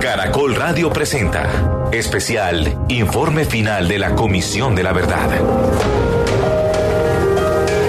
[0.00, 5.30] Caracol Radio presenta especial Informe Final de la Comisión de la Verdad.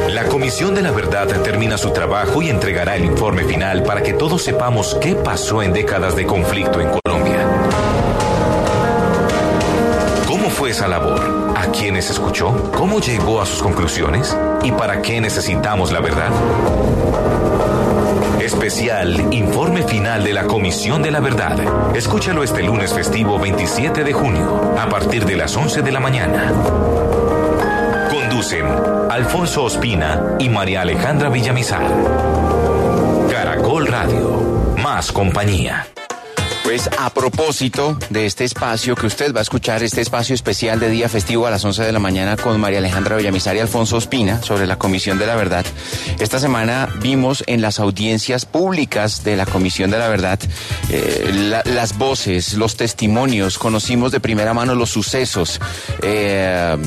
[0.10, 4.14] La Comisión de la Verdad termina su trabajo y entregará el informe final para que
[4.14, 7.46] todos sepamos qué pasó en décadas de conflicto en Colombia.
[10.28, 11.54] ¿Cómo fue esa labor?
[11.56, 12.72] ¿A quiénes escuchó?
[12.76, 14.36] ¿Cómo llegó a sus conclusiones?
[14.64, 16.32] ¿Y para qué necesitamos la verdad?
[18.44, 21.58] Especial Informe Final de la Comisión de la Verdad.
[21.96, 26.52] Escúchalo este lunes festivo 27 de junio, a partir de las 11 de la mañana.
[28.12, 28.66] Conducen
[29.10, 31.90] Alfonso Ospina y María Alejandra Villamizar.
[33.32, 34.76] Caracol Radio.
[34.76, 35.93] Más compañía.
[36.64, 40.90] Pues a propósito de este espacio que usted va a escuchar, este espacio especial de
[40.90, 44.42] día festivo a las 11 de la mañana con María Alejandra Villamizar y Alfonso Ospina
[44.42, 45.66] sobre la Comisión de la Verdad.
[46.20, 50.40] Esta semana vimos en las audiencias públicas de la Comisión de la Verdad
[50.90, 55.60] eh, la, las voces, los testimonios, conocimos de primera mano los sucesos,
[56.02, 56.78] eh,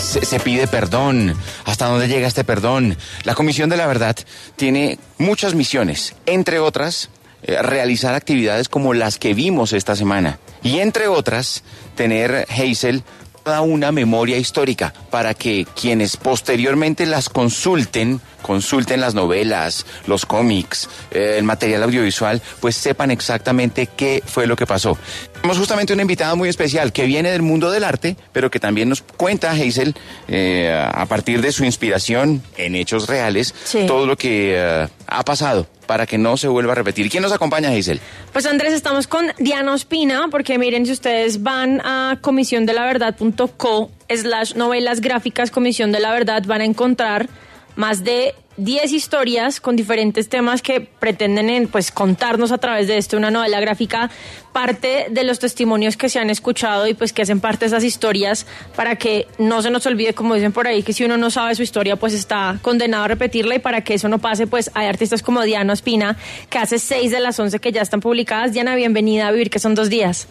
[0.00, 2.96] se pide perdón, hasta dónde llega este perdón.
[3.24, 4.16] La Comisión de la Verdad
[4.56, 7.10] tiene muchas misiones, entre otras
[7.42, 10.38] eh, realizar actividades como las que vimos esta semana.
[10.62, 11.62] Y entre otras,
[11.94, 13.04] tener Hazel
[13.46, 20.88] toda una memoria histórica para que quienes posteriormente las consulten, consulten las novelas, los cómics,
[21.12, 24.98] eh, el material audiovisual, pues sepan exactamente qué fue lo que pasó.
[25.46, 28.88] Tenemos justamente una invitada muy especial que viene del mundo del arte, pero que también
[28.88, 29.94] nos cuenta, Hazel,
[30.26, 33.84] eh, a partir de su inspiración en hechos reales, Sí.
[33.86, 37.08] todo lo que eh, ha pasado para que no se vuelva a repetir.
[37.08, 38.00] ¿Quién nos acompaña, Hazel?
[38.32, 45.00] Pues Andrés, estamos con Diana Ospina, porque miren, si ustedes van a comisiondelaverdad.co slash novelas
[45.00, 47.28] gráficas Comisión de la Verdad, van a encontrar
[47.76, 52.96] más de 10 historias con diferentes temas que pretenden en, pues contarnos a través de
[52.96, 54.10] esto una novela gráfica
[54.52, 57.84] parte de los testimonios que se han escuchado y pues que hacen parte de esas
[57.84, 61.30] historias para que no se nos olvide como dicen por ahí que si uno no
[61.30, 64.70] sabe su historia pues está condenado a repetirla y para que eso no pase pues
[64.74, 66.16] hay artistas como Diana Ospina
[66.48, 68.52] que hace 6 de las 11 que ya están publicadas.
[68.52, 70.28] Diana bienvenida a Vivir que son dos días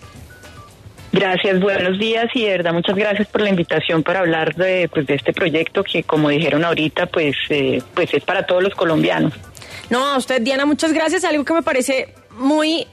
[1.16, 5.08] Gracias, buenos días y de verdad muchas gracias por la invitación para hablar de, pues,
[5.08, 9.32] de este proyecto que como dijeron ahorita pues, eh, pues es para todos los colombianos.
[9.90, 11.24] No, a usted, Diana, muchas gracias.
[11.24, 12.86] Algo que me parece muy.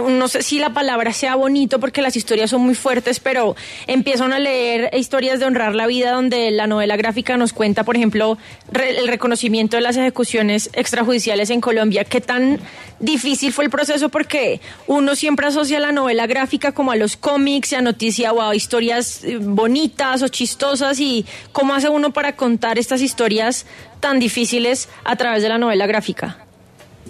[0.00, 4.32] No sé si la palabra sea bonito porque las historias son muy fuertes, pero empiezan
[4.32, 8.38] a leer historias de honrar la vida donde la novela gráfica nos cuenta, por ejemplo,
[8.72, 12.04] el reconocimiento de las ejecuciones extrajudiciales en Colombia.
[12.04, 12.60] ¿Qué tan
[13.00, 14.08] difícil fue el proceso?
[14.08, 18.42] Porque uno siempre asocia la novela gráfica como a los cómics y a noticia o
[18.42, 23.66] a historias eh, bonitas o chistosas y cómo hace uno para contar estas historias
[24.00, 26.38] tan difíciles a través de la novela gráfica.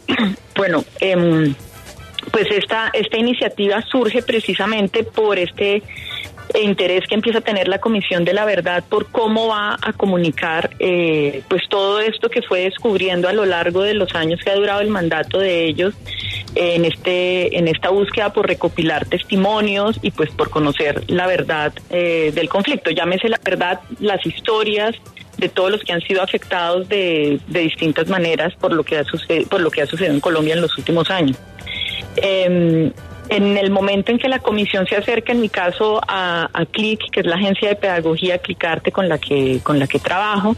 [0.57, 1.55] Bueno, em,
[2.31, 5.83] pues esta, esta iniciativa surge precisamente por este
[6.63, 10.71] interés que empieza a tener la Comisión de la Verdad por cómo va a comunicar
[10.79, 14.55] eh, pues todo esto que fue descubriendo a lo largo de los años que ha
[14.55, 15.95] durado el mandato de ellos
[16.55, 22.33] en este en esta búsqueda por recopilar testimonios y pues por conocer la verdad eh,
[22.35, 22.91] del conflicto.
[22.91, 24.97] Llámese la verdad las historias
[25.37, 29.05] de todos los que han sido afectados de, de distintas maneras por lo que ha
[29.05, 31.37] sucedido por lo que ha sucedido en Colombia en los últimos años
[32.17, 32.93] eh,
[33.31, 37.21] en el momento en que la comisión se acerca, en mi caso, a, CLIC, que
[37.21, 40.57] es la agencia de pedagogía Clicarte con la que, con la que trabajo,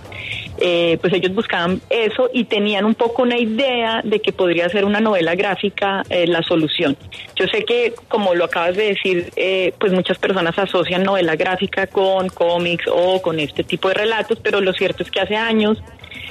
[0.58, 4.84] eh, pues ellos buscaban eso y tenían un poco una idea de que podría ser
[4.84, 6.96] una novela gráfica eh, la solución.
[7.34, 11.86] Yo sé que, como lo acabas de decir, eh, pues muchas personas asocian novela gráfica
[11.86, 15.78] con cómics o con este tipo de relatos, pero lo cierto es que hace años,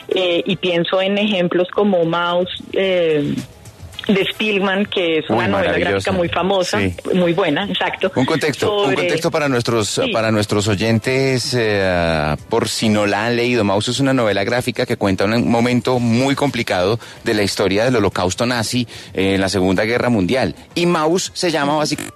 [0.10, 3.36] eh, y pienso en ejemplos como Mouse, eh,
[4.10, 6.96] de Spielman, que es Uy, una novela gráfica muy famosa, Sí.
[7.14, 8.12] muy buena, exacto.
[8.16, 10.12] Un contexto, un contexto para nuestros Sí.
[10.12, 13.64] para nuestros oyentes, eh, por si no la han leído.
[13.64, 17.96] Maus es una novela gráfica que cuenta un momento muy complicado de la historia del
[17.98, 20.56] holocausto nazi eh, en la Segunda Guerra Mundial.
[20.76, 22.16] Y Maus se llama básicamente...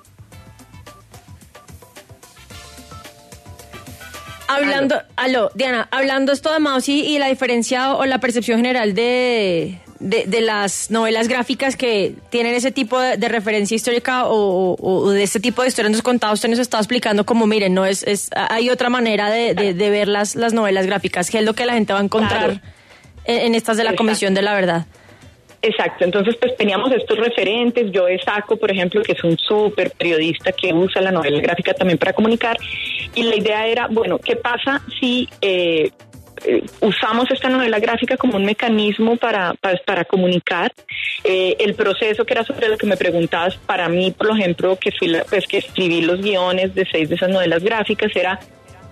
[4.47, 8.93] Hablando, aló, Diana, hablando esto de Mouse y, y la diferencia o la percepción general
[8.93, 15.23] de, de, de, las novelas gráficas que tienen ese tipo de, referencia histórica o, de
[15.23, 15.91] este tipo de historias.
[15.91, 19.53] Nos contado, usted nos estaba explicando como, miren, no es, es hay otra manera de,
[19.53, 22.61] de, ver las, las novelas gráficas, que es lo que la gente va a encontrar
[23.25, 24.85] en, estas de la Comisión de la Verdad.
[25.61, 30.51] Exacto, entonces pues teníamos estos referentes, yo Saco, por ejemplo, que es un súper periodista
[30.51, 32.57] que usa la novela gráfica también para comunicar,
[33.15, 35.89] y la idea era, bueno, ¿qué pasa si eh,
[36.45, 39.53] eh, usamos esta novela gráfica como un mecanismo para,
[39.85, 40.71] para, comunicar
[41.23, 44.91] eh, el proceso que era sobre lo que me preguntabas para mí por ejemplo que
[44.91, 48.39] fui pues que escribí los guiones de seis de esas novelas gráficas era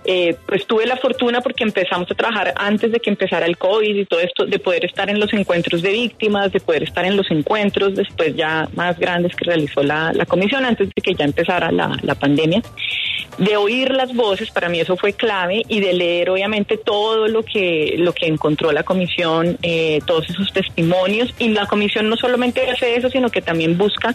[0.04, 3.94] eh, pues tuve la fortuna porque empezamos a trabajar antes de que empezara el COVID
[3.94, 7.16] y todo esto, de poder estar en los encuentros de víctimas, de poder estar en
[7.16, 11.70] los encuentros después ya más grandes que realizó la, comisión antes de que ya empezara
[11.70, 12.62] la, pandemia.
[13.38, 17.42] De oír las voces, para mí eso fue clave, y de leer obviamente todo lo
[17.42, 22.70] que, lo que encontró la comisión, eh, todos esos testimonios, y la comisión no solamente
[22.70, 24.14] hace eso, sino que también busca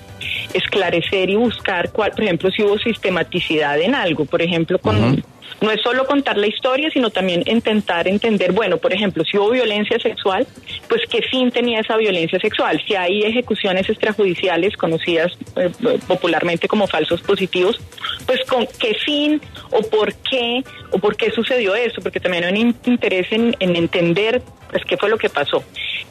[0.53, 5.23] esclarecer y buscar, cuál, por ejemplo, si hubo sistematicidad en algo, por ejemplo, con
[5.61, 9.51] no es solo contar la historia, sino también intentar entender, bueno, por ejemplo, si hubo
[9.51, 10.45] violencia sexual,
[10.87, 12.81] pues qué fin tenía esa violencia sexual.
[12.87, 15.69] Si hay ejecuciones extrajudiciales conocidas eh,
[16.07, 17.79] popularmente como falsos positivos,
[18.25, 22.61] pues con qué fin o por qué o por qué sucedió eso, porque también hay
[22.61, 25.63] un interés en, en entender pues qué fue lo que pasó.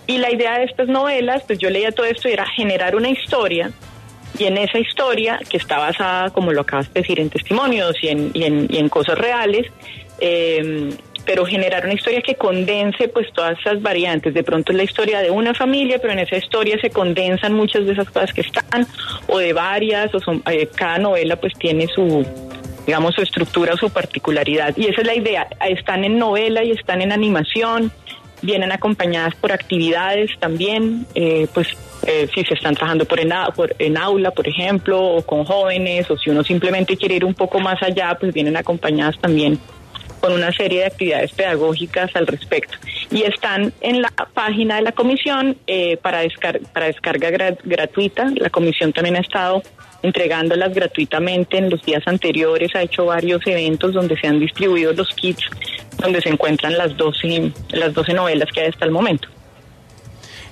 [0.07, 3.11] Y la idea de estas novelas, pues yo leía todo esto y era generar una
[3.11, 3.71] historia
[4.39, 8.09] y en esa historia, que está basada, como lo acabas de decir, en testimonios y
[8.09, 9.67] en, y en, cosas reales,
[10.21, 10.91] eh,
[11.25, 14.33] pero generar una historia que condense pues todas esas variantes.
[14.33, 17.85] De pronto es la historia de una familia, pero en esa historia se condensan muchas
[17.87, 18.87] de esas cosas que están,
[19.27, 22.25] o de varias, o son, eh, cada novela pues tiene su
[22.87, 24.77] digamos su estructura o su particularidad.
[24.77, 25.49] Y esa es la idea.
[25.69, 27.91] Están en novela y están en animación,
[28.43, 31.67] vienen acompañadas por actividades también, eh, pues
[32.07, 33.21] eh, si se están trabajando por
[33.79, 37.59] en, aula, por ejemplo, o con jóvenes, o si uno simplemente quiere ir un poco
[37.61, 39.59] más allá, pues vienen acompañadas también
[40.21, 42.79] con una serie de actividades pedagógicas al respecto.
[43.11, 46.23] Y están en la página de la comisión eh, para,
[46.73, 47.31] para descarga
[47.65, 48.33] gratuita.
[48.37, 49.63] La comisión también ha estado
[50.03, 55.09] entregándolas gratuitamente en los días anteriores, ha hecho varios eventos donde se han distribuido los
[55.15, 55.43] kits
[55.99, 59.29] donde se encuentran las 12, las 12 novelas que hay hasta el momento.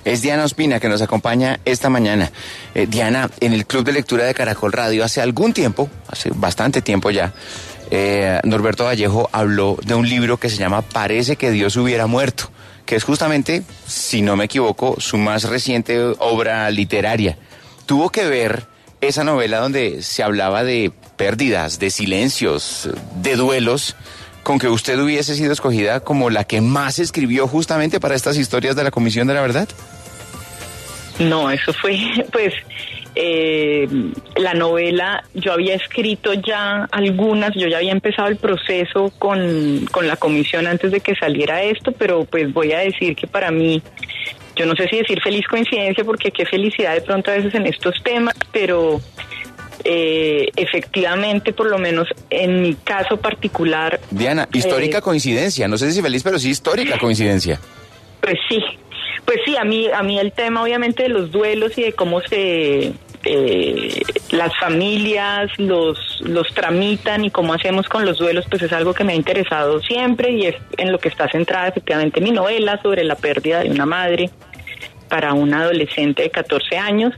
[0.05, 2.31] Es Diana Ospina que nos acompaña esta mañana.
[2.75, 6.83] Eh, Diana, en el Club de Lectura de Caracol Radio hace algún tiempo, hace bastante
[6.83, 7.33] tiempo ya,
[7.89, 12.51] eh, Norberto Vallejo habló de un libro que se llama Parece que Dios hubiera muerto,
[12.85, 17.39] que es justamente, si no me equivoco, su más reciente obra literaria.
[17.87, 18.67] Tuvo que ver
[19.01, 22.89] esa novela donde se hablaba de pérdidas, de silencios,
[23.23, 23.95] de duelos,
[24.43, 28.75] con que usted hubiese sido escogida como la que más escribió justamente para estas historias
[28.75, 29.67] de la Comisión de la Verdad?
[31.19, 31.97] No, eso fue,
[32.31, 32.53] pues,
[33.15, 33.87] eh,
[34.35, 40.07] la novela, yo había escrito ya algunas, yo ya había empezado el proceso con, con
[40.07, 43.81] la comisión antes de que saliera esto, pero pues voy a decir que para mí
[44.55, 47.65] yo no sé si decir feliz coincidencia, porque qué felicidad de pronto a veces en
[47.65, 49.01] estos temas, pero
[49.83, 53.99] eh, efectivamente, por lo menos en mi caso particular.
[54.11, 57.59] Diana, histórica eh, coincidencia, no sé si feliz, pero sí histórica coincidencia.
[58.21, 58.59] Pues sí,
[59.25, 62.21] pues sí, a mí, a mí el tema obviamente de los duelos y de cómo
[62.21, 62.93] se
[63.27, 68.93] eh, las familias los, los tramitan y cómo hacemos con los duelos, pues es algo
[68.93, 72.79] que me ha interesado siempre y es en lo que está centrada efectivamente mi novela
[72.83, 74.29] sobre la pérdida de una madre
[75.09, 77.13] para un adolescente de 14 años.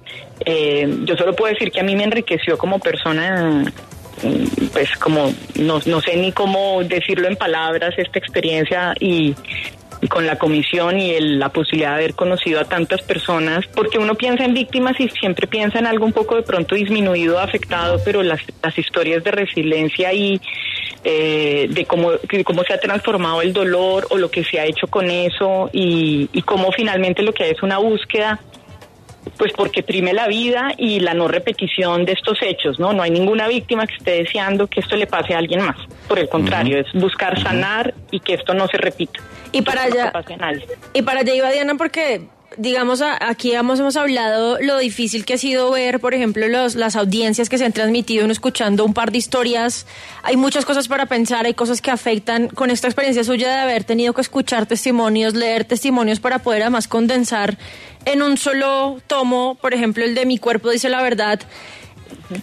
[0.45, 3.65] Eh, yo solo puedo decir que a mí me enriqueció como persona
[4.23, 9.35] mm, pues como no, no sé ni cómo decirlo en palabras esta experiencia y
[10.07, 14.45] con la comisión y la posibilidad de haber conocido a tantas personas, porque uno piensa
[14.45, 18.41] en víctimas y siempre piensa en algo un poco de pronto disminuido, afectado, pero las,
[18.63, 20.39] las historias de resiliencia y
[21.03, 22.11] eh, de cómo,
[22.43, 26.29] cómo se ha transformado el dolor o lo que se ha hecho con eso y,
[26.33, 28.39] y cómo finalmente lo que hay es una búsqueda
[29.37, 32.93] pues porque prime la vida y la no repetición de estos hechos, ¿no?
[32.93, 35.77] No hay ninguna víctima que esté deseando que esto le pase a alguien más.
[36.07, 39.19] Por el contrario, es buscar sanar y que esto no se repita.
[39.51, 40.11] Y para allá,
[40.93, 45.37] y para allá iba Diana porque digamos, aquí hemos, hemos hablado lo difícil que ha
[45.37, 49.11] sido ver, por ejemplo, los, las audiencias que se han transmitido, uno escuchando un par
[49.11, 49.85] de historias.
[50.23, 52.47] Hay muchas cosas para pensar, hay cosas que afectan.
[52.47, 56.87] Con esta experiencia suya de haber tenido que escuchar testimonios, leer testimonios para poder además
[56.87, 57.57] condensar
[58.05, 61.41] en un solo tomo, por ejemplo, el de Mi cuerpo dice la verdad.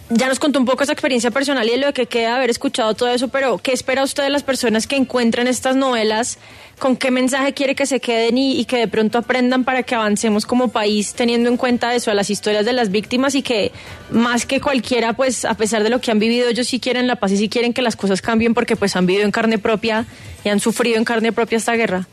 [0.09, 3.09] Ya nos contó un poco esa experiencia personal y lo que queda haber escuchado todo
[3.09, 6.39] eso, pero ¿qué espera usted de las personas que encuentren estas novelas?
[6.79, 9.93] ¿Con qué mensaje quiere que se queden y, y, que de pronto aprendan para que
[9.93, 13.71] avancemos como país teniendo en cuenta eso, a las historias de las víctimas y que
[14.09, 17.17] más que cualquiera, pues a pesar de lo que han vivido, ellos sí quieren la
[17.17, 20.05] paz y sí quieren que las cosas cambien porque pues han vivido en carne propia
[20.43, 22.07] y han sufrido en carne propia esta guerra?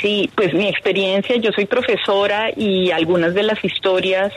[0.00, 4.32] Sí, pues mi experiencia, yo soy profesora y algunas de las historias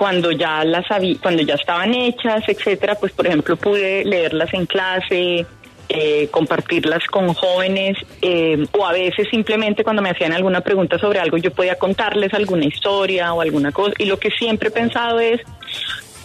[0.00, 0.86] cuando ya las
[1.20, 5.44] cuando ya estaban hechas, etcétera, pues por ejemplo pude leerlas en clase,
[5.90, 11.18] eh, compartirlas con jóvenes eh, o a veces simplemente cuando me hacían alguna pregunta sobre
[11.18, 15.20] algo yo podía contarles alguna historia o alguna cosa y lo que siempre he pensado
[15.20, 15.42] es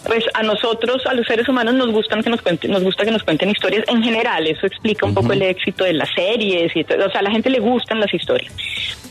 [0.05, 3.11] pues a nosotros, a los seres humanos, nos gustan que nos cuenten, nos gusta que
[3.11, 4.47] nos cuenten historias en general.
[4.47, 7.05] Eso explica un poco el éxito de las series y todo.
[7.05, 8.53] O sea, a la gente le gustan las historias.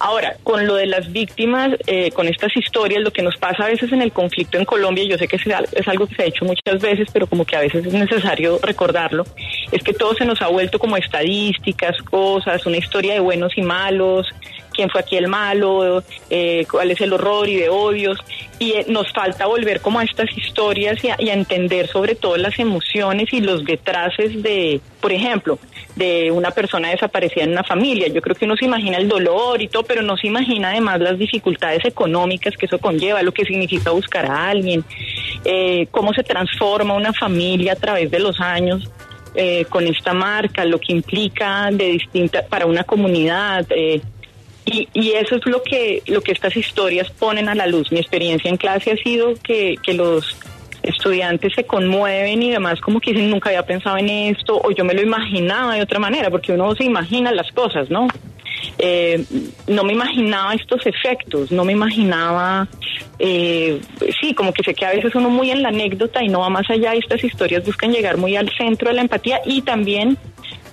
[0.01, 3.69] Ahora, con lo de las víctimas, eh, con estas historias, lo que nos pasa a
[3.69, 6.45] veces en el conflicto en Colombia, yo sé que es algo que se ha hecho
[6.45, 9.25] muchas veces, pero como que a veces es necesario recordarlo,
[9.73, 13.63] es que todo se nos ha vuelto como estadísticas, cosas, una historia de buenos y
[13.63, 14.27] malos,
[14.75, 18.19] quién fue aquí el malo, eh, cuál es el horror y de odios.
[18.59, 22.59] Y eh, nos falta volver como a estas historias y a, entender sobre todo las
[22.59, 25.59] emociones y los detraces de, por ejemplo,
[25.97, 28.09] de una persona desaparecida en una familia.
[28.09, 31.01] Yo creo que uno se imagina el dolor y todo, pero no se imagina además
[31.01, 34.85] las dificultades económicas que eso conlleva, lo que significa buscar a alguien,
[35.45, 38.91] eh, cómo se transforma una familia a través de los años.
[39.69, 44.01] con esta marca, lo que implica de distinta para una comunidad, eh,
[44.67, 47.93] y, y, eso es lo que, lo que estas historias ponen a la luz.
[47.93, 50.37] Mi experiencia en clase ha sido que, que los
[50.85, 54.85] estudiantes se conmueven y demás como que dicen nunca había pensado en esto o yo
[54.85, 58.07] me lo imaginaba de otra manera porque uno se imagina las cosas, ¿no?
[58.79, 59.25] Eh,
[59.67, 62.69] no me imaginaba estos efectos, no me imaginaba,
[63.19, 63.81] eh,
[64.21, 66.51] sí, como que sé que a veces uno muy en la anécdota y no va
[66.51, 70.19] más allá y estas historias buscan llegar muy al centro de la empatía y también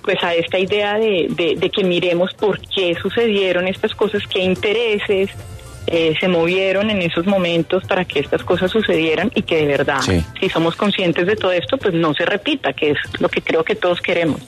[0.02, 5.30] pues a esta idea de, de, que miremos por qué sucedieron estas cosas, qué intereses
[5.86, 10.00] eh, se movieron en esos momentos para que estas cosas sucedieran y que de verdad,
[10.40, 13.64] si somos conscientes de todo esto, pues no se repita, que es lo que creo
[13.64, 14.40] que todos queremos.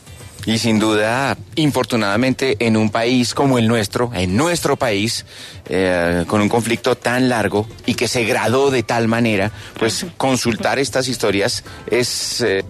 [0.47, 5.25] Y sin duda, infortunadamente, en un país como el nuestro, en nuestro país,
[5.71, 10.79] eh, con un conflicto tan largo y que se gradó de tal manera, pues consultar
[10.79, 12.63] estas historias es eh,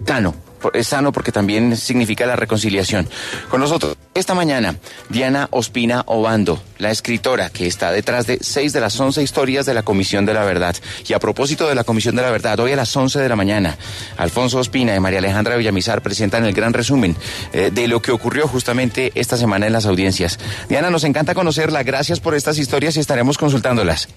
[0.73, 3.07] es sano porque también significa la reconciliación.
[3.49, 4.77] Con nosotros esta mañana,
[5.09, 9.73] Diana Ospina Obando, la escritora que está detrás de seis de las once historias de
[9.73, 10.75] la Comisión de la Verdad.
[11.05, 13.35] Y a propósito de la Comisión de la Verdad, hoy a las once de la
[13.35, 13.77] mañana,
[14.17, 17.15] Alfonso Ospina y María Alejandra Villamizar presentan el gran resumen
[17.51, 20.39] eh, de lo que ocurrió justamente esta semana en las audiencias.
[20.69, 21.83] Diana, nos encanta conocerla.
[21.83, 24.07] Gracias por estas historias y estaremos consultándolas.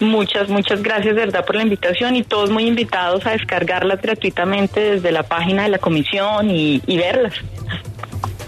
[0.00, 4.80] Muchas, muchas gracias, de verdad, por la invitación y todos muy invitados a descargarlas gratuitamente
[4.92, 7.34] desde la página de la comisión y, verlas.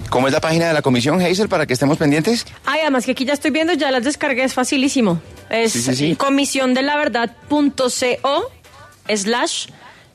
[0.09, 2.47] ¿Cómo es la página de la comisión, Hazel, para que estemos pendientes?
[2.65, 5.21] Ay, además que aquí ya estoy viendo, ya las descargué, es facilísimo.
[5.51, 8.51] Es sí, comisión de la verdad.co
[9.09, 9.67] slash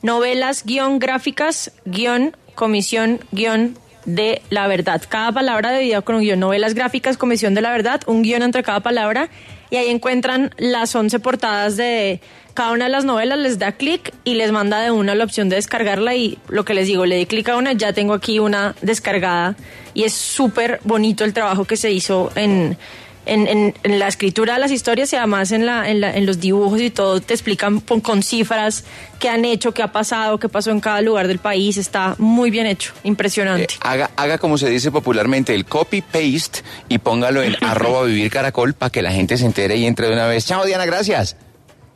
[0.02, 5.02] novelas guion gráficas guion comisión guion de la verdad.
[5.08, 6.40] Cada palabra de video con un guion.
[6.40, 9.28] Novelas gráficas, comisión de la verdad, un guion entre cada palabra
[9.70, 12.20] y ahí encuentran las 11 portadas de
[12.54, 15.48] cada una de las novelas, les da clic y les manda de una la opción
[15.48, 18.40] de descargarla y lo que les digo, le di clic a una, ya tengo aquí
[18.40, 19.54] una descargada
[19.94, 22.76] y es súper bonito el trabajo que se hizo en,
[23.28, 27.20] en, la escritura de las historias y además en, la, en, los dibujos y todo,
[27.20, 28.84] te explican con, cifras
[29.18, 31.76] qué han hecho, qué ha pasado, qué pasó en cada lugar del país.
[31.76, 33.74] Está muy bien hecho, impresionante.
[33.74, 38.74] Eh, haga, haga como se dice popularmente, el copy-paste y póngalo en arroba vivir caracol
[38.74, 40.46] para que la gente se entere y entre de una vez.
[40.46, 41.36] Chao, Diana, gracias.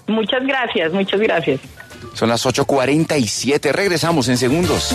[0.07, 1.61] Muchas gracias, muchas gracias.
[2.15, 4.95] Son las 8.47, regresamos en segundos.